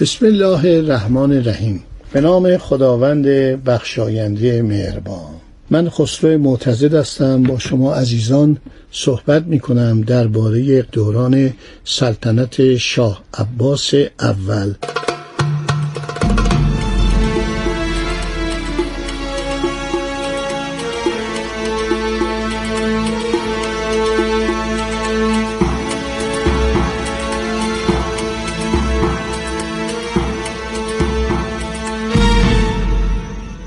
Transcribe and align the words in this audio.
بسم 0.00 0.26
الله 0.26 0.78
الرحمن 0.78 1.32
الرحیم. 1.32 1.82
به 2.12 2.20
نام 2.20 2.56
خداوند 2.56 3.26
بخشاینده 3.64 4.62
مهربان. 4.62 5.34
من 5.70 5.90
خسرو 5.90 6.38
معتزد 6.38 6.94
هستم. 6.94 7.42
با 7.42 7.58
شما 7.58 7.94
عزیزان 7.94 8.56
صحبت 8.92 9.42
می 9.46 9.60
کنم 9.60 10.00
درباره 10.00 10.82
دوران 10.82 11.52
سلطنت 11.84 12.76
شاه 12.76 13.22
عباس 13.34 13.94
اول. 14.20 14.74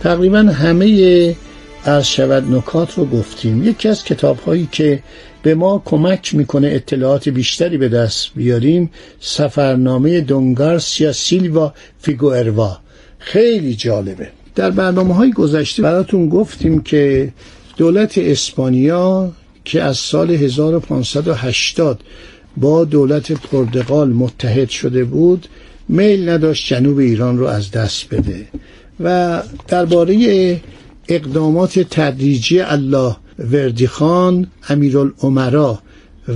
تقریبا 0.02 0.40
همه 0.40 1.36
از 1.84 2.12
شود 2.12 2.56
نکات 2.56 2.98
رو 2.98 3.06
گفتیم. 3.06 3.64
یکی 3.64 3.88
از 3.88 4.04
کتاب 4.04 4.40
هایی 4.40 4.70
که 4.72 5.04
به 5.44 5.56
ما 5.56 5.82
کمک 5.86 6.36
می‌کنه 6.36 6.68
اطلاعات 6.68 7.30
بیشتری 7.30 7.78
به 7.78 7.90
دست 7.90 8.30
بیاریم 8.36 8.90
سفرنامه 9.20 10.22
دونگارسیا 10.22 11.14
سیلوا 11.14 11.74
فیگوئروا. 12.00 12.78
خیلی 13.20 13.76
جالبه. 13.76 14.30
در 14.56 14.72
برنامه 14.72 15.16
های 15.16 15.32
گذشته 15.32 15.84
براتون 15.84 16.30
گفتیم 16.30 16.82
که 16.82 17.34
دولت 17.78 18.18
اسپانیا 18.18 19.32
که 19.66 19.84
از 19.84 19.98
سال 19.98 20.32
1580 20.32 22.00
با 22.58 22.86
دولت 22.86 23.32
پرتغال 23.32 24.10
متحد 24.10 24.70
شده 24.70 25.04
بود 25.04 25.48
میل 25.90 26.30
نداشت 26.30 26.74
جنوب 26.74 26.98
ایران 26.98 27.38
رو 27.38 27.46
از 27.46 27.72
دست 27.72 28.10
بده. 28.10 28.48
و 29.04 29.42
درباره 29.68 30.62
اقدامات 31.08 31.80
تدریجی 31.80 32.60
الله 32.60 33.16
وردی 33.52 33.88
خان 33.88 34.48
امیرالعمرا 34.70 35.80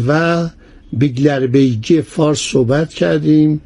و 0.08 0.50
بیگلر 0.94 1.48
بیگی 1.48 2.02
فارس 2.02 2.40
صحبت 2.40 2.90
کردیم 2.94 3.62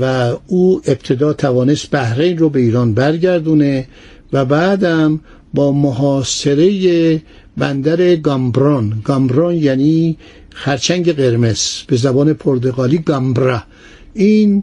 و 0.00 0.32
او 0.46 0.80
ابتدا 0.86 1.32
توانست 1.32 1.90
بحرین 1.90 2.38
رو 2.38 2.48
به 2.48 2.60
ایران 2.60 2.94
برگردونه 2.94 3.88
و 4.32 4.44
بعدم 4.44 5.20
با 5.54 5.72
محاصره 5.72 7.22
بندر 7.56 8.16
گامبران. 8.16 9.00
گامبران 9.04 9.54
یعنی 9.54 10.16
خرچنگ 10.50 11.12
قرمز 11.12 11.82
به 11.86 11.96
زبان 11.96 12.32
پرتغالی 12.32 12.98
گامبرا. 12.98 13.62
این 14.14 14.62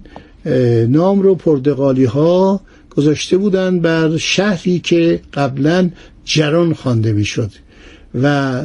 نام 0.89 1.21
رو 1.21 1.35
پرتغالی 1.35 2.05
ها 2.05 2.61
گذاشته 2.95 3.37
بودند 3.37 3.81
بر 3.81 4.17
شهری 4.17 4.79
که 4.79 5.21
قبلا 5.33 5.89
جران 6.25 6.73
خوانده 6.73 7.13
می‌شد. 7.13 7.51
و 8.21 8.61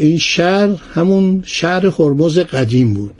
این 0.00 0.18
شهر 0.18 0.68
همون 0.94 1.42
شهر 1.46 1.86
هرمز 1.86 2.38
قدیم 2.38 2.94
بود. 2.94 3.14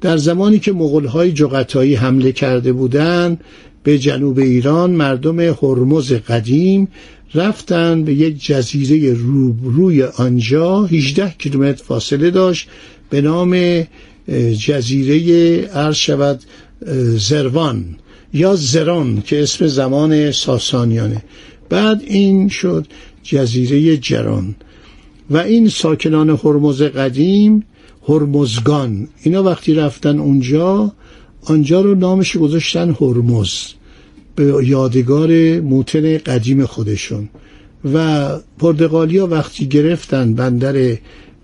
در 0.00 0.16
زمانی 0.16 0.58
که 0.58 0.72
مغلهای 0.72 1.32
جغتایی 1.32 1.94
حمله 1.94 2.32
کرده 2.32 2.72
بودند 2.72 3.40
به 3.82 3.98
جنوب 3.98 4.38
ایران 4.38 4.90
مردم 4.90 5.40
هرمز 5.40 6.12
قدیم 6.12 6.88
رفتن 7.34 8.04
به 8.04 8.14
یک 8.14 8.44
جزیره 8.46 9.16
روی 9.62 10.02
آنجا 10.02 10.84
18 10.84 11.34
کیلومتر 11.38 11.82
فاصله 11.84 12.30
داشت 12.30 12.68
به 13.10 13.20
نام 13.20 13.82
جزیره 14.66 15.60
عرض 15.66 15.96
شود 15.96 16.40
زروان 17.16 17.96
یا 18.32 18.56
زران 18.56 19.22
که 19.22 19.42
اسم 19.42 19.66
زمان 19.66 20.32
ساسانیانه. 20.32 21.22
بعد 21.68 22.02
این 22.06 22.48
شد 22.48 22.86
جزیره 23.22 23.96
جران. 23.96 24.54
و 25.30 25.36
این 25.36 25.68
ساکنان 25.68 26.30
هرمز 26.30 26.82
قدیم 26.82 27.64
هرمزگان. 28.08 29.08
اینا 29.22 29.42
وقتی 29.42 29.74
رفتن 29.74 30.18
اونجا 30.18 30.92
آنجا 31.44 31.80
رو 31.80 31.94
نامش 31.94 32.36
گذاشتن 32.36 32.96
هرمز. 33.00 33.50
به 34.36 34.60
یادگار 34.64 35.60
موتن 35.60 36.18
قدیم 36.18 36.66
خودشون. 36.66 37.28
و 37.94 38.28
پرتغالیا 38.58 39.26
وقتی 39.26 39.66
گرفتن 39.66 40.34
بندر 40.34 40.96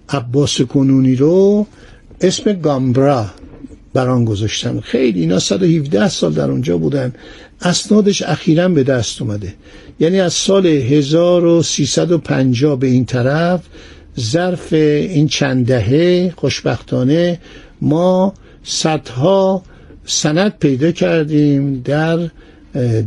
عباس 0.09 0.61
کنونی 0.61 1.17
رو 1.17 1.67
اسم 2.21 2.53
گامبرا 2.53 3.27
بران 3.95 4.25
گذاشتن 4.25 4.81
خیلی 4.81 5.21
اینا 5.21 5.39
117 5.39 6.09
سال 6.09 6.33
در 6.33 6.51
اونجا 6.51 6.79
بودن. 6.79 7.13
اسنادش 7.61 8.23
اخیرا 8.23 8.69
به 8.69 8.83
دست 8.83 9.23
اومده. 9.23 9.55
یعنی 10.01 10.21
از 10.21 10.33
سال 10.33 10.67
1350 10.67 12.79
به 12.79 12.87
این 12.87 13.05
طرف 13.05 13.61
ظرف 14.21 14.73
این 14.73 15.29
چند 15.29 15.67
دهه 15.67 16.33
خوشبختانه 16.37 17.41
ما 17.81 18.35
صدها 18.65 19.63
سند 20.07 20.59
پیدا 20.59 20.93
کردیم 20.93 21.81
در 21.85 22.19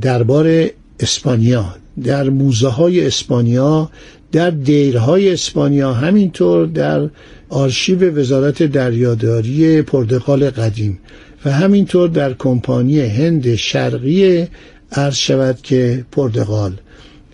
دربار 0.02 0.68
اسپانیا 1.00 1.76
در 2.04 2.30
موزه 2.30 2.68
های 2.68 3.08
اسپانیا 3.08 3.90
در 4.32 4.50
دیرهای 4.50 5.34
اسپانیا 5.34 5.94
همینطور 5.94 6.66
در 6.66 7.10
آرشیو 7.50 8.12
وزارت 8.20 8.64
دریاداری 8.64 9.82
پرتغال 9.82 10.50
قدیم 10.50 11.00
و 11.46 11.52
همینطور 11.52 12.10
در 12.10 12.34
کمپانی 12.34 13.00
هند 13.00 13.56
شرقی 13.56 14.48
عرض 14.92 15.16
شود 15.16 15.62
که 15.64 16.06
پرتغال 16.12 16.74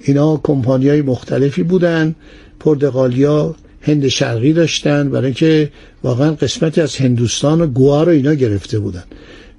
اینا 0.02 0.40
کمپانی 0.44 0.90
های 0.90 1.02
مختلفی 1.02 1.64
بودن 1.64 2.16
پرتغالیا 2.60 3.56
هند 3.82 4.08
شرقی 4.08 4.54
داشتن 4.54 5.10
برای 5.10 5.34
که 5.34 5.72
واقعا 6.04 6.32
قسمتی 6.32 6.82
از 6.82 6.96
هندوستان 6.96 7.62
و 7.62 7.68
گوا 7.68 8.04
رو 8.04 8.12
اینا 8.12 8.34
گرفته 8.34 8.80
بودن. 8.80 9.04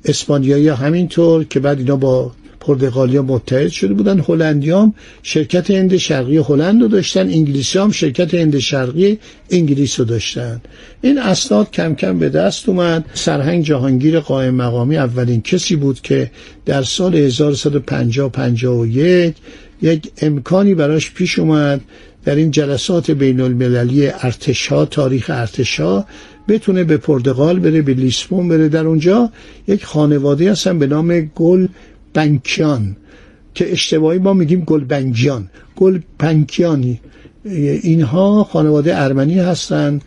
اسپانیایی 0.04 0.68
همینطور 0.68 1.44
که 1.44 1.60
بعد 1.60 1.78
اینا 1.78 1.96
با 1.96 2.32
پرتغالیا 2.66 3.22
متحد 3.22 3.68
شده 3.68 3.94
بودن. 3.94 4.20
هلندیام 4.28 4.94
شرکت 5.22 5.70
هند 5.70 5.96
شرقی 5.96 6.36
هلند 6.36 6.82
رو 6.82 6.88
داشتن. 6.88 7.20
انگلیسی 7.20 7.78
شرکت 7.92 8.34
هند 8.34 8.58
شرقی 8.58 9.18
انگلیس 9.50 10.00
رو 10.00 10.06
داشتن. 10.06 10.60
این 11.02 11.18
اسناد 11.18 11.70
کم 11.70 11.94
کم 11.94 12.18
به 12.18 12.28
دست 12.28 12.68
اومد. 12.68 13.04
سرهنگ 13.14 13.64
جهانگیر 13.64 14.20
قائم 14.20 14.54
مقامی 14.54 14.96
اولین 14.96 15.42
کسی 15.42 15.76
بود 15.76 16.00
که 16.00 16.30
در 16.66 16.82
سال 16.82 17.14
1150 17.14 18.32
51 18.32 19.34
یک 19.82 20.10
امکانی 20.22 20.74
براش 20.74 21.12
پیش 21.12 21.38
اومد 21.38 21.80
در 22.24 22.34
این 22.34 22.50
جلسات 22.50 23.10
بین 23.10 23.40
المللی 23.40 24.06
ارتشا 24.06 24.84
تاریخ 24.84 25.30
ارتشا 25.34 26.04
بتونه 26.48 26.84
به 26.84 26.96
پرتغال 26.96 27.58
بره 27.58 27.82
به 27.82 27.94
لیسبون 27.94 28.48
بره. 28.48 28.68
در 28.68 28.86
اونجا 28.86 29.30
یک 29.68 29.84
خانواده 29.84 30.52
هستن 30.52 30.78
به 30.78 30.86
نام 30.86 31.20
گل 31.20 31.66
بنکیان 32.14 32.96
که 33.54 33.72
اشتباهی 33.72 34.18
ما 34.18 34.32
میگیم 34.32 34.60
گلبنگیان. 34.60 35.50
گل 35.76 35.98
پنکیانی 36.18 37.00
اینها 37.44 38.44
خانواده 38.44 38.98
ارمنی 38.98 39.38
هستند. 39.38 40.02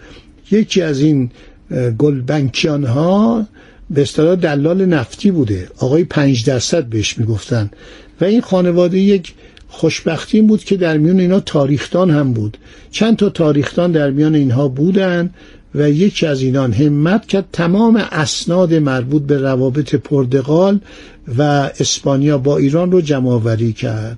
یکی 0.52 0.82
از 0.82 1.00
این 1.00 1.32
گلبنکیان 1.98 2.84
ها 2.84 3.48
به 3.90 4.02
اصطلاح 4.02 4.36
دلال 4.36 4.86
نفتی 4.86 5.32
بوده. 5.32 5.70
آقای 5.78 6.04
پنج 6.04 6.46
درصد 6.46 6.86
بهش 6.86 7.18
می‌گفتن. 7.18 7.70
و 8.22 8.26
این 8.26 8.42
خانواده 8.42 9.00
یک 9.00 9.34
خوشبختی 9.68 10.42
بود 10.42 10.64
که 10.64 10.78
در 10.78 10.98
میان 10.98 11.20
اینا 11.20 11.40
تاریختان 11.40 12.12
هم 12.12 12.34
بود. 12.34 12.58
چند 12.92 13.18
تا 13.18 13.30
تاریختان 13.30 13.92
در 13.92 14.10
میان 14.10 14.36
اینها 14.36 14.68
بودن. 14.68 15.30
و 15.76 15.90
یکی 15.90 16.26
از 16.26 16.42
اینان 16.42 16.74
همت 16.74 17.26
کرد 17.26 17.46
تمام 17.54 17.96
اسناد 18.12 18.74
مربوط 18.74 19.22
به 19.22 19.38
روابط 19.38 19.96
پرتغال 19.96 20.80
و 21.38 21.42
اسپانیا 21.80 22.38
با 22.38 22.58
ایران 22.58 22.92
رو 22.92 23.02
جمع 23.02 23.72
کرد. 23.72 24.18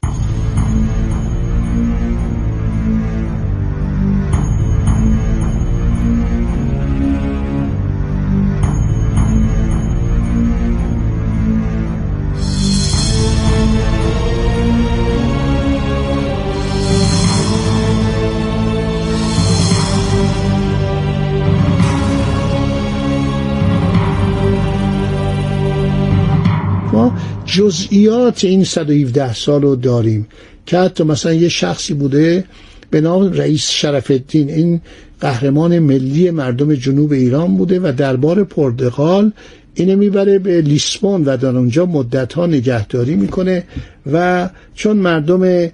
جزئیات 27.55 28.43
این 28.43 28.63
117 28.63 29.33
سال 29.33 29.61
رو 29.61 29.75
داریم 29.75 30.27
که 30.65 30.77
حتی 30.77 31.03
مثلا 31.03 31.33
یه 31.33 31.49
شخصی 31.49 31.93
بوده 31.93 32.43
به 32.89 33.01
نام 33.01 33.33
رئیس 33.33 33.69
شرف 33.69 34.11
الدین 34.11 34.49
این 34.49 34.81
قهرمان 35.21 35.79
ملی 35.79 36.31
مردم 36.31 36.75
جنوب 36.75 37.11
ایران 37.11 37.57
بوده 37.57 37.79
و 37.79 37.93
دربار 37.97 38.43
پرتغال 38.43 39.31
اینه 39.73 39.95
می‌بره 39.95 40.39
به 40.39 40.61
لیسبون 40.61 41.25
و 41.25 41.37
در 41.37 41.47
اونجا 41.57 41.85
مدت 41.85 42.33
ها 42.33 42.45
نگهداری 42.45 43.15
می‌کنه 43.15 43.63
و 44.11 44.49
چون 44.75 44.97
مردم 44.97 45.71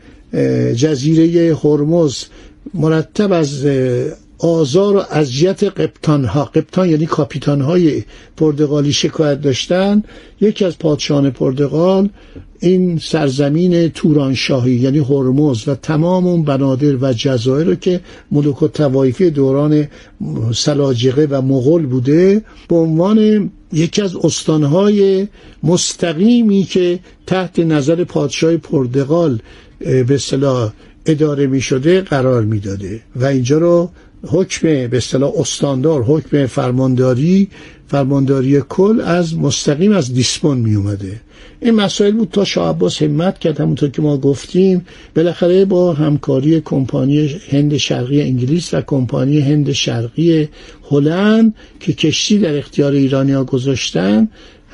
جزیره 0.73 1.55
هرمز 1.63 2.23
مرتب 2.73 3.31
از 3.31 3.65
آزار 4.39 4.95
و 4.95 5.03
اذیت 5.11 5.63
قبطان 5.63 6.25
ها 6.25 6.43
قبطان 6.45 6.89
یعنی 6.89 7.05
کاپیتان 7.05 7.61
های 7.61 8.03
پرتغالی 8.37 8.93
شکایت 8.93 9.41
داشتن. 9.41 10.03
یکی 10.41 10.65
از 10.65 10.79
پادشاهان 10.79 11.29
پرتغال 11.29 12.09
این 12.59 12.97
سرزمین 12.97 13.89
تورانشاهی 13.89 14.73
یعنی 14.73 14.99
هرمز 14.99 15.67
و 15.67 15.75
تمام 15.75 16.27
اون 16.27 16.43
بنادر 16.43 16.95
و 16.95 17.13
جزایر 17.13 17.67
رو 17.67 17.75
که 17.75 18.01
ملوک 18.31 18.63
و 18.63 18.67
توایفی 18.67 19.29
دوران 19.29 19.87
سلاجقه 20.55 21.27
و 21.29 21.41
مغول 21.41 21.85
بوده 21.85 22.41
به 22.69 22.75
عنوان 22.75 23.51
یکی 23.73 24.01
از 24.01 24.15
استانهای 24.15 25.27
مستقیمی 25.63 26.63
که 26.63 26.99
تحت 27.27 27.59
نظر 27.59 28.03
پادشاه 28.03 28.57
پرتغال 28.57 29.39
به 29.79 30.05
اصطلاح 30.09 30.71
اداره 31.05 31.47
می 31.47 31.61
شده 31.61 32.01
قرار 32.01 32.43
می‌داده. 32.43 33.01
و 33.15 33.25
اینجا 33.25 33.57
رو 33.57 33.89
حکم 34.27 34.87
به 34.87 34.97
اصطلاح 34.97 35.31
استاندار 35.39 36.03
حکم 36.03 36.45
فرمانداری 36.45 37.49
فرمانداری 37.87 38.61
کل 38.69 39.01
از 39.01 39.37
مستقیم 39.37 39.91
از 39.91 40.13
دیسپون 40.13 40.57
می 40.57 40.75
اومده. 40.75 41.21
این 41.61 41.75
مسائل 41.75 42.11
بود 42.11 42.29
تا 42.31 42.43
شاه 42.43 42.69
عباس 42.69 43.01
همت 43.01 43.39
کرد 43.39 43.59
همونطور 43.59 43.89
که 43.89 44.01
ما 44.01 44.17
گفتیم. 44.17 44.85
بالاخره 45.15 45.65
با 45.65 45.93
همکاری 45.93 46.61
کمپانی 46.61 47.35
هند 47.49 47.77
شرقی 47.77 48.21
انگلیس 48.21 48.73
و 48.73 48.81
کمپانی 48.81 49.39
هند 49.39 49.71
شرقی 49.71 50.49
هلند 50.91 51.55
که 51.79 51.93
کشتی 51.93 52.39
در 52.39 52.57
اختیار 52.57 52.91
ایرانیا 52.91 53.43
گذاشتن 53.43 54.27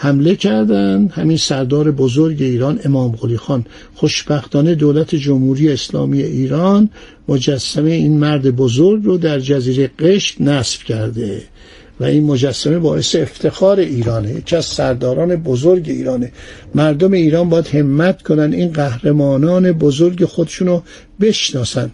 حمله 0.03 0.35
کردند. 0.35 1.11
همین 1.11 1.37
سردار 1.37 1.91
بزرگ 1.91 2.41
ایران 2.41 2.79
امام 2.85 3.11
قلی 3.11 3.37
خان. 3.37 3.65
خوشبختانه 3.95 4.75
دولت 4.75 5.15
جمهوری 5.15 5.71
اسلامی 5.71 6.21
ایران 6.21 6.89
مجسمه 7.27 7.91
این 7.91 8.17
مرد 8.19 8.55
بزرگ 8.55 9.03
رو 9.03 9.17
در 9.17 9.39
جزیره 9.39 9.91
قشت 9.99 10.41
نصب 10.41 10.83
کرده 10.83 11.41
و 11.99 12.03
این 12.03 12.23
مجسمه 12.23 12.79
باعث 12.79 13.15
افتخار 13.15 13.79
ایرانه. 13.79 14.33
یکی 14.33 14.55
از 14.55 14.65
سرداران 14.65 15.35
بزرگ 15.35 15.89
ایرانه. 15.89 16.31
مردم 16.75 17.11
ایران 17.11 17.49
باید 17.49 17.67
همت 17.67 18.21
کنن 18.21 18.53
این 18.53 18.71
قهرمانان 18.71 19.71
بزرگ 19.71 20.25
خودشونو 20.25 20.81
بشناسن. 21.21 21.91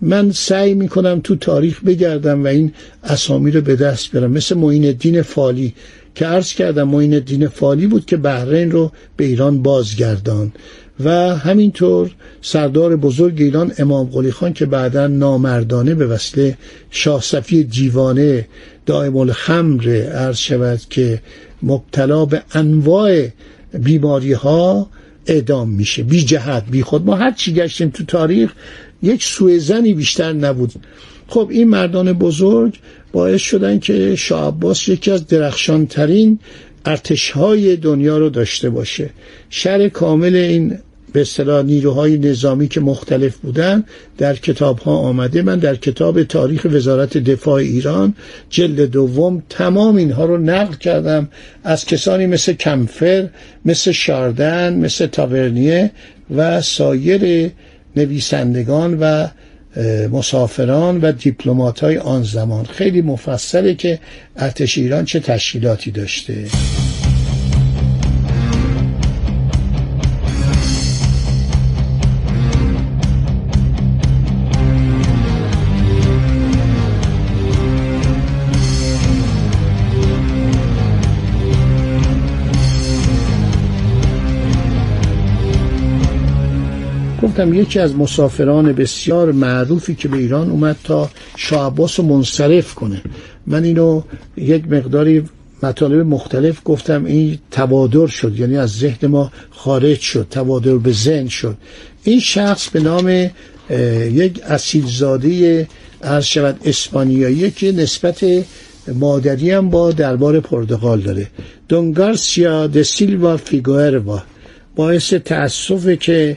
من 0.00 0.30
سعی 0.32 0.74
می‌کنم 0.74 1.20
تو 1.24 1.36
تاریخ 1.36 1.84
بگردم 1.84 2.44
و 2.44 2.46
این 2.46 2.72
اسامی 3.04 3.50
رو 3.50 3.60
به 3.60 3.76
دست 3.76 4.12
بیارم. 4.12 4.30
مثل 4.30 4.56
معین 4.56 4.84
الدین 4.84 5.22
فالی. 5.22 5.74
که 6.14 6.26
عرض 6.26 6.52
کردم 6.52 6.88
معین 6.88 7.14
الدین 7.14 7.48
فالی 7.48 7.86
بود 7.86 8.06
که 8.06 8.16
بحرین 8.16 8.70
رو 8.70 8.92
به 9.16 9.24
ایران 9.24 9.62
بازگردان 9.62 10.52
و 11.04 11.10
همینطور 11.36 12.10
سردار 12.42 12.96
بزرگ 12.96 13.42
ایران 13.42 13.72
امام 13.78 14.06
قلی 14.06 14.30
خان 14.30 14.52
که 14.52 14.66
بعدا 14.66 15.06
نامردانه 15.06 15.94
به 15.94 16.06
وسیله 16.06 16.58
شاه 16.90 17.22
صفی 17.22 17.64
دیوانه 17.64 18.48
دائم 18.86 19.16
الخمر 19.16 19.88
عرض 20.12 20.36
شود 20.36 20.80
که 20.90 21.22
مبتلا 21.62 22.24
به 22.24 22.42
انواع 22.52 23.28
بیماری 23.74 24.32
ها 24.32 24.90
اعدام 25.26 25.70
میشه. 25.70 26.02
بی 26.02 26.24
جهت 26.24 26.64
بی 26.70 26.82
خود. 26.82 27.06
ما 27.06 27.16
هر 27.16 27.30
چی 27.30 27.54
گشتیم 27.54 27.90
تو 27.90 28.04
تاریخ 28.04 28.52
یک 29.02 29.24
سوء 29.24 29.58
زنی 29.58 29.94
بیشتر 29.94 30.32
نبود. 30.32 30.72
خب 31.28 31.48
این 31.50 31.68
مردان 31.68 32.12
بزرگ 32.12 32.78
باعث 33.12 33.40
شدن 33.40 33.78
که 33.78 34.16
شاه 34.16 34.48
عباس 34.48 34.88
یکی 34.88 35.10
از 35.10 35.26
درخشانترین 35.26 36.38
ارتشهای 36.84 37.76
دنیا 37.76 38.18
رو 38.18 38.30
داشته 38.30 38.70
باشه. 38.70 39.10
شر 39.50 39.88
کامل 39.88 40.34
این 40.34 40.78
به 41.12 41.20
اصطلاح 41.20 41.62
نیروهای 41.62 42.18
نظامی 42.18 42.68
که 42.68 42.80
مختلف 42.80 43.36
بودن 43.36 43.84
در 44.18 44.34
کتاب 44.34 44.78
ها 44.78 44.96
آمده. 44.96 45.42
من 45.42 45.58
در 45.58 45.76
کتاب 45.76 46.22
تاریخ 46.22 46.66
وزارت 46.70 47.18
دفاع 47.18 47.54
ایران 47.54 48.14
جلد 48.50 48.80
دوم 48.80 49.42
تمام 49.48 49.96
اینها 49.96 50.24
رو 50.24 50.38
نقل 50.38 50.74
کردم 50.74 51.28
از 51.64 51.84
کسانی 51.84 52.26
مثل 52.26 52.52
کمفر 52.52 53.28
مثل 53.64 53.92
شاردن 53.92 54.74
مثل 54.78 55.06
تاورنیه 55.06 55.90
و 56.36 56.60
سایر 56.60 57.50
نویسندگان 57.96 58.98
و 59.00 59.26
مسافران 60.12 61.00
و 61.00 61.12
دیپلمات 61.12 61.80
های 61.80 61.98
آن 61.98 62.22
زمان. 62.22 62.64
خیلی 62.64 63.02
مفصله 63.02 63.74
که 63.74 63.98
ارتش 64.36 64.78
ایران 64.78 65.04
چه 65.04 65.20
تشکیلاتی 65.20 65.90
داشته. 65.90 66.34
گفتم 87.38 87.54
یکی 87.54 87.78
از 87.78 87.96
مسافران 87.96 88.72
بسیار 88.72 89.32
معروفی 89.32 89.94
که 89.94 90.08
به 90.08 90.16
ایران 90.16 90.50
اومد 90.50 90.76
تا 90.84 91.10
شاه 91.36 91.66
عباس 91.66 92.00
رو 92.00 92.06
منصرف 92.06 92.74
کنه. 92.74 93.02
من 93.46 93.64
اینو 93.64 94.02
یک 94.36 94.68
مقداری 94.68 95.22
مطالب 95.62 96.06
مختلف 96.06 96.60
گفتم. 96.64 97.04
این 97.04 97.38
تبادر 97.50 98.06
شد 98.06 98.38
یعنی 98.40 98.56
از 98.56 98.70
ذهن 98.78 99.08
ما 99.08 99.32
خارج 99.50 100.00
شد 100.00 100.26
تبادر 100.30 100.74
به 100.74 100.92
ذهن 100.92 101.28
شد. 101.28 101.56
این 102.04 102.20
شخص 102.20 102.68
به 102.68 102.80
نام 102.80 103.30
یک 104.12 104.40
اصیلزاده 104.44 105.68
عرض 106.02 106.24
شود 106.24 106.60
اسپانیایی 106.64 107.50
که 107.50 107.72
نسبت 107.72 108.24
مادری 108.94 109.50
هم 109.50 109.70
با 109.70 109.92
دربار 109.92 110.40
پرتغال 110.40 111.00
داره. 111.00 111.26
دونگارسیا 111.68 112.66
د 112.66 112.82
سیلوا 112.82 113.36
فیگوئروا. 113.36 114.22
باعث 114.76 115.14
تأسفه 115.14 115.96
که 115.96 116.36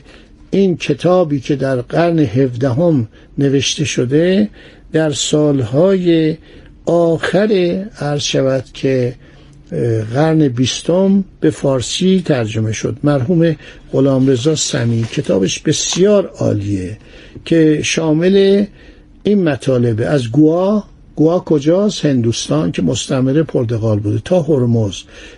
این 0.54 0.76
کتابی 0.76 1.40
که 1.40 1.56
در 1.56 1.80
قرن 1.80 2.18
هفدهم 2.18 3.08
نوشته 3.38 3.84
شده 3.84 4.48
در 4.92 5.10
سالهای 5.10 6.36
آخر 6.86 7.84
عرض 8.00 8.22
شود 8.22 8.64
که 8.72 9.14
قرن 10.14 10.48
بیستم 10.48 11.24
به 11.40 11.50
فارسی 11.50 12.22
ترجمه 12.24 12.72
شد. 12.72 12.96
مرحوم 13.02 13.56
غلامرضا 13.92 14.54
سمی 14.54 15.02
کتابش 15.02 15.58
بسیار 15.58 16.26
عالیه 16.26 16.98
که 17.44 17.80
شامل 17.82 18.64
این 19.22 19.44
مطالبه 19.44 20.06
از 20.06 20.30
گواه 20.30 20.91
گوا 21.16 21.40
کجاست؟ 21.40 22.04
هندوستان 22.04 22.72
که 22.72 22.82
مستعمره 22.82 23.42
پرتغال 23.42 23.98
بوده. 23.98 24.20
تا 24.24 24.42
هرمز. 24.42 24.96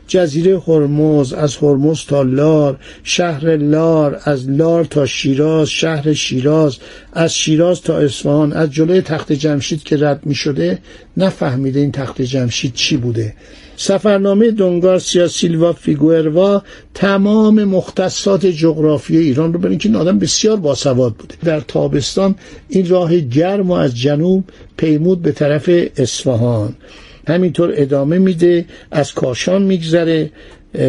جزیره 0.08 0.60
هرمز 0.60 1.32
از 1.32 1.56
هرمز 1.56 2.00
تا 2.08 2.22
لار 2.22 2.78
شهر 3.02 3.56
لار 3.56 4.20
از 4.24 4.50
لار 4.50 4.84
تا 4.84 5.06
شیراز 5.06 5.68
شهر 5.68 6.12
شیراز 6.12 6.76
از 7.12 7.34
شیراز 7.34 7.80
تا 7.80 7.98
اصفهان 7.98 8.52
از 8.52 8.70
جلوی 8.70 9.00
تخت 9.00 9.32
جمشید 9.32 9.82
که 9.82 9.96
رد 9.96 10.26
می 10.26 10.34
شده 10.34 10.78
نفهمیده 11.16 11.80
این 11.80 11.92
تخت 11.92 12.22
جمشید 12.22 12.74
چی 12.74 12.96
بوده. 12.96 13.34
سفرنامه 13.76 14.50
دونگارسیا 14.50 15.28
سیلوا 15.28 15.72
فیگوروا 15.72 16.62
تمام 16.94 17.64
مختصات 17.64 18.46
جغرافی 18.46 19.16
ایران 19.16 19.52
رو 19.52 19.58
برین 19.58 19.78
که 19.78 19.88
این 19.88 19.96
آدم 19.96 20.18
بسیار 20.18 20.56
باسواد 20.56 21.14
بوده. 21.14 21.34
در 21.44 21.60
تابستان 21.60 22.34
این 22.68 22.88
راه 22.88 23.18
گرم 23.18 23.70
و 23.70 23.72
از 23.72 23.96
جنوب 23.96 24.44
پیمود 24.76 25.22
به 25.22 25.32
طرف 25.32 25.70
اصفهان. 25.96 26.74
همینطور 27.28 27.72
ادامه 27.76 28.18
میده 28.18 28.64
از 28.90 29.12
کاشان 29.12 29.62
میگذره 29.62 30.30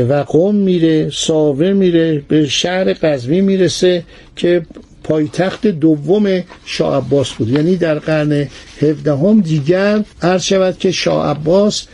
و 0.09 0.13
قوم 0.13 0.55
میره 0.55 1.09
ساوه 1.13 1.73
میره 1.73 2.23
به 2.27 2.47
شهر 2.47 2.93
قزوین 2.93 3.43
می‌رسه 3.43 4.03
که 4.35 4.65
پایتخت 5.03 5.67
دوم 5.67 6.43
شاه 6.65 6.97
عباس 6.97 7.31
بود. 7.33 7.49
یعنی 7.49 7.75
در 7.75 7.99
قرن 7.99 8.47
هفدهم 8.81 9.41
دیگر 9.41 10.03
عرض 10.21 10.43
شود 10.43 10.77
که 10.77 10.91
شاه 10.91 11.27
عباس 11.29 11.87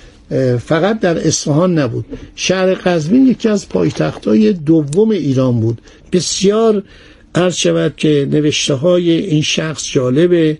فقط 0.65 0.99
در 0.99 1.27
اصفهان 1.27 1.79
نبود. 1.79 2.05
شهر 2.35 2.73
قزوین 2.73 3.27
یکی 3.27 3.49
از 3.49 3.69
پایتختهای 3.69 4.53
دوم 4.53 5.09
ایران 5.09 5.59
بود. 5.59 5.81
بسیار 6.11 6.83
عرض 7.35 7.55
شود 7.55 7.93
که 7.97 8.27
نوشته 8.31 8.73
های 8.73 9.11
این 9.11 9.41
شخص 9.41 9.91
جالبه. 9.91 10.57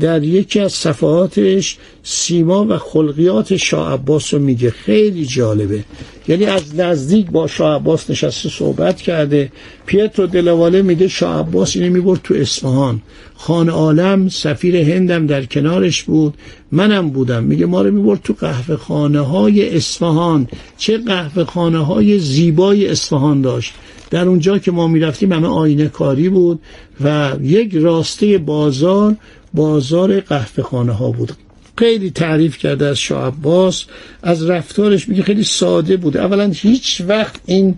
در 0.00 0.22
یکی 0.22 0.60
از 0.60 0.72
صفحاتش 0.72 1.76
سیما 2.02 2.66
و 2.68 2.78
خلقیات 2.78 3.56
شاه 3.56 3.92
عباس 3.92 4.34
رو 4.34 4.40
میگه. 4.40 4.70
خیلی 4.70 5.26
جالبه. 5.26 5.84
یعنی 6.30 6.44
از 6.44 6.76
نزدیک 6.76 7.30
با 7.30 7.46
شاه 7.46 7.76
عباس 7.76 8.10
نشسته 8.10 8.48
صحبت 8.48 8.96
کرده. 8.96 9.52
پیترو 9.86 10.26
دلواله 10.26 10.82
میگه 10.82 11.08
شاه 11.08 11.38
عباس 11.40 11.76
اینو 11.76 11.92
می‌برد 11.92 12.20
تو 12.24 12.34
اصفهان. 12.34 13.02
خان 13.34 13.68
عالم 13.68 14.28
سفیر 14.28 14.76
هندم 14.76 15.26
در 15.26 15.44
کنارش 15.44 16.02
بود. 16.02 16.34
منم 16.72 17.10
بودم. 17.10 17.44
میگه 17.44 17.66
ما 17.66 17.82
رو 17.82 17.90
می‌برد 17.90 18.20
تو 18.24 18.34
قهوه 18.40 18.76
خانه 18.76 19.20
های 19.20 19.76
اصفهان. 19.76 20.48
چه 20.78 20.98
قهوه 20.98 21.44
خانه 21.44 21.78
های 21.78 22.18
زیبای 22.18 22.88
اصفهان 22.88 23.40
داشت. 23.40 23.74
در 24.10 24.28
اونجا 24.28 24.58
که 24.58 24.70
ما 24.70 24.88
می‌رفتیم 24.88 25.32
همه 25.32 25.48
آینه 25.48 25.88
کاری 25.88 26.28
بود 26.28 26.60
و 27.04 27.32
یک 27.42 27.74
راسته 27.74 28.38
بازار 28.38 29.16
بازار 29.54 30.20
قهوه 30.20 30.62
خانه 30.62 30.92
ها 30.92 31.10
بود. 31.10 31.32
خیلی 31.80 32.10
تعریف 32.10 32.58
کرده 32.58 32.86
از 32.86 32.98
شاه 32.98 33.26
عباس 33.26 33.84
از 34.22 34.46
رفتارش 34.50 35.08
میگه 35.08 35.22
خیلی 35.22 35.44
ساده 35.44 35.96
بود 35.96 36.16
اولا 36.16 36.50
هیچ 36.54 37.02
وقت 37.08 37.40
این 37.46 37.74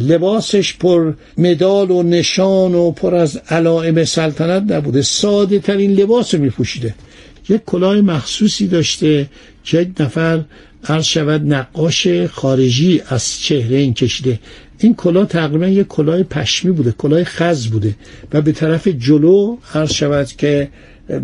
لباسش 0.00 0.74
پر 0.76 1.12
مدال 1.38 1.90
و 1.90 2.02
نشان 2.02 2.74
و 2.74 2.90
پر 2.90 3.14
از 3.14 3.40
علائم 3.50 4.04
سلطنت 4.04 4.72
نبوده. 4.72 5.02
ساده 5.02 5.58
ترین 5.58 5.92
لباس 5.92 6.34
رو 6.34 6.40
میپوشیده. 6.40 6.94
یک 7.48 7.60
کلاه 7.66 8.00
مخصوصی 8.00 8.66
داشته 8.66 9.26
که 9.64 9.80
یک 9.80 9.88
نفر 10.00 10.44
عرض 10.84 11.04
شود 11.04 11.54
نقاش 11.54 12.08
خارجی 12.08 13.02
از 13.08 13.40
چهره 13.40 13.76
این 13.76 13.94
کشیده. 13.94 14.38
این 14.78 14.94
کلاه 14.94 15.26
تقریبا 15.26 15.66
یک 15.66 15.86
کلاه 15.88 16.22
پشمی 16.22 16.72
بوده 16.72 16.92
کلاه 16.92 17.24
خز 17.24 17.66
بوده 17.66 17.94
و 18.32 18.40
به 18.42 18.52
طرف 18.52 18.88
جلو 18.88 19.56
عرض 19.74 19.92
شود 19.92 20.26
که 20.26 20.68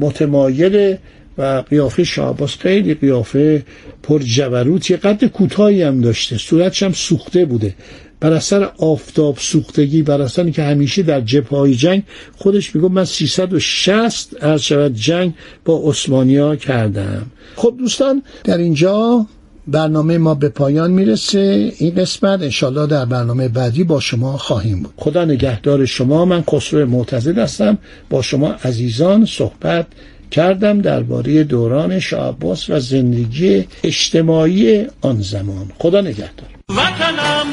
متمایل 0.01 0.97
و 1.39 1.63
قیافه 1.71 2.05
شعباس 2.05 2.57
خیلی 2.57 2.95
قیافه 2.95 3.63
پر 4.03 4.19
جبروتی 4.19 4.97
قد 4.97 5.25
کوتاهی 5.25 5.83
هم 5.83 6.01
داشته 6.01 6.39
صورتش 6.39 6.83
هم 6.83 6.93
سوخته 6.93 7.45
بوده. 7.45 7.75
بر 8.21 8.33
اثر 8.33 8.71
آفتاب 8.79 9.37
سوختگی 9.39 10.03
بر 10.03 10.21
اثر 10.21 10.51
که 10.51 10.63
همیشه 10.63 11.03
در 11.03 11.21
جبهه 11.21 11.75
جنگ 11.75 12.03
خودش 12.37 12.77
میگه 12.77 12.89
من 12.89 13.05
360 13.05 14.37
از 14.41 14.63
شود 14.63 14.95
جنگ 14.95 15.35
با 15.65 15.83
عثمانیا 15.85 16.57
کردم. 16.57 17.27
خب 17.57 17.75
دوستان 17.79 18.23
در 18.45 18.59
اینجا 18.59 19.27
برنامه 19.67 20.19
ما 20.19 20.35
به 20.35 20.49
پایان 20.49 20.91
می‌رسه. 20.91 21.73
این 21.79 21.95
قسمت 21.95 22.43
انشالله 22.43 22.87
در 22.87 23.05
برنامه 23.05 23.49
بعدی 23.49 23.85
با 23.85 24.01
شما 24.01 24.37
خواهیم 24.37 24.83
بود. 24.83 24.95
خدا 24.97 25.25
نگهدار 25.25 25.87
شما. 25.87 26.25
من 26.25 26.45
خسرو 26.51 26.87
معتزد 26.87 27.39
هستم. 27.39 27.79
با 28.11 28.23
شما 28.23 28.53
عزیزان 28.65 29.25
صحبت 29.27 29.87
کردم 30.33 30.81
درباره 30.81 31.45
دوران 31.45 32.01
شاه 32.01 32.37
و 32.69 32.81
زندگی 32.81 33.69
اجتماعی 33.85 34.87
آن 35.01 35.21
زمان. 35.21 35.73
خدا 35.79 36.01
نگهدار. 36.01 36.49
وطنم 36.69 37.47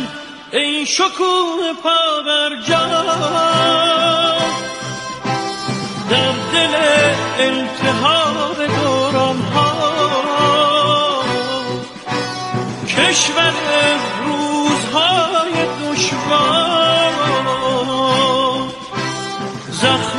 ای 0.53 0.85
شکوه 0.85 1.73
جا 2.67 2.85
در 6.09 6.31
دل 6.53 6.75
التحاب 7.39 8.57
دوران 8.81 9.37
ها 9.37 9.79
کشور 12.87 13.53
روزهای 14.25 15.65
دشوار 15.81 16.68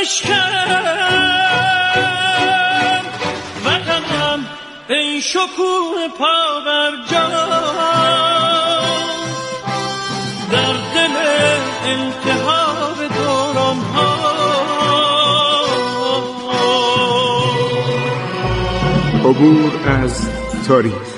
بشکن 0.00 0.32
وطنم 3.64 4.46
ای 4.88 5.20
شکوه 5.20 6.08
پا 6.18 6.60
بر 6.66 6.90
در 10.50 10.72
دل 10.94 11.16
التحاب 11.84 12.98
دوران 13.16 13.76
ها 13.76 14.38
عبور 19.24 19.72
از 19.86 20.28
تاریخ. 20.68 21.17